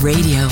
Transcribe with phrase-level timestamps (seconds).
[0.00, 0.51] Radio.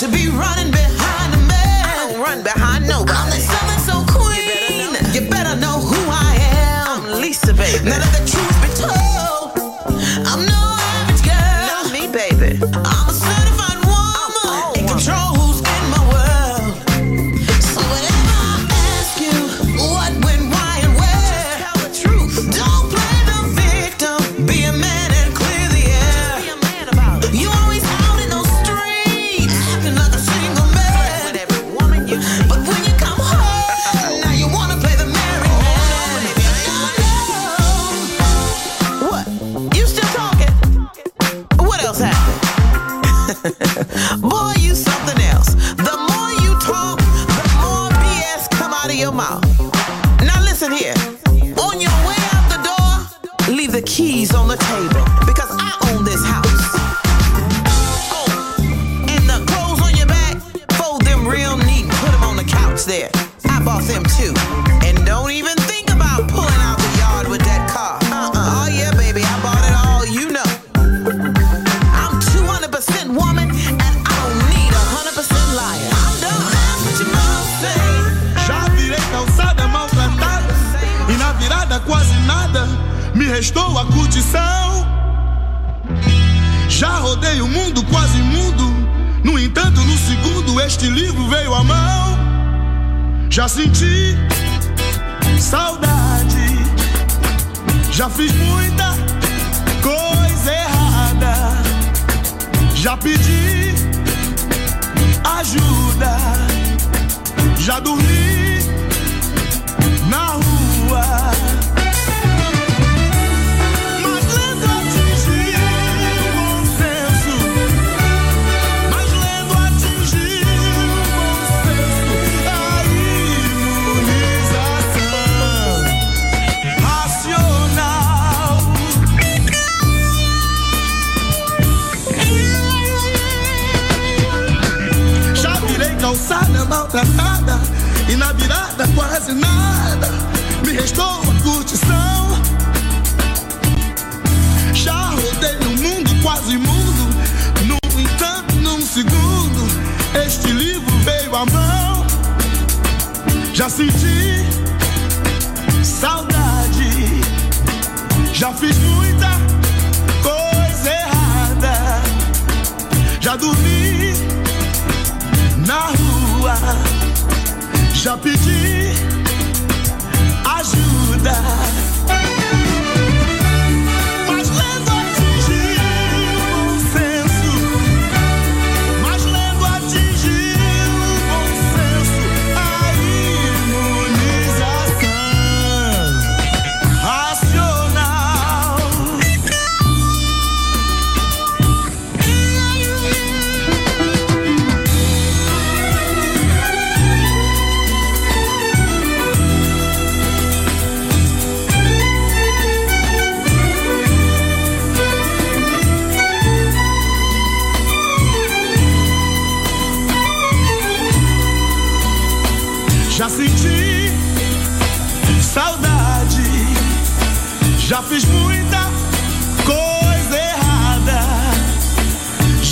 [0.00, 1.84] to be running behind a man.
[1.84, 2.69] I don't run behind.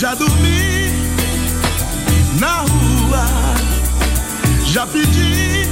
[0.01, 0.93] Já dormi
[2.39, 3.27] na rua,
[4.65, 5.69] já pedi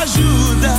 [0.00, 0.74] ajuda.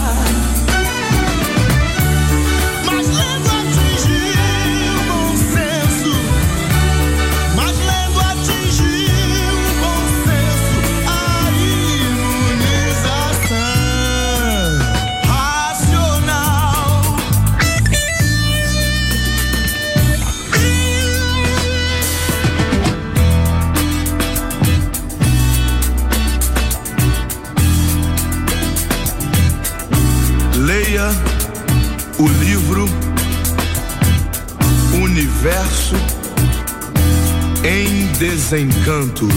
[38.23, 39.27] desencanto.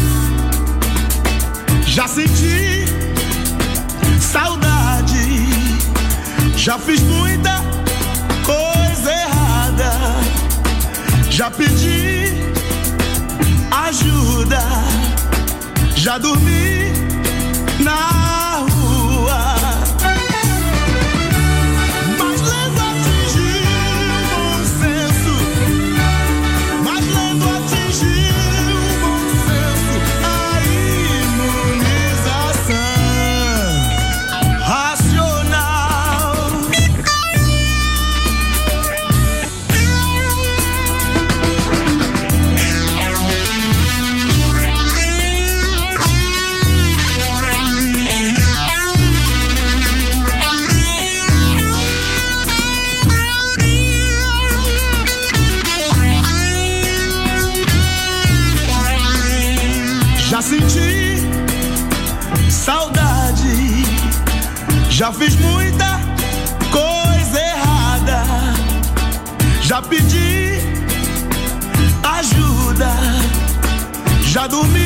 [1.89, 2.85] Já senti
[4.21, 5.49] saudade,
[6.57, 7.65] já fiz muita
[8.45, 9.93] coisa errada,
[11.29, 12.33] já pedi
[13.73, 14.63] ajuda,
[15.97, 17.06] já dormi
[64.97, 66.01] Já fiz muita
[66.71, 68.25] coisa errada.
[69.61, 70.59] Já pedi
[72.03, 72.97] ajuda.
[74.23, 74.86] Já dormi